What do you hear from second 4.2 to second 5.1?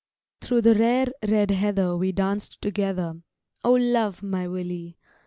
my Willie!)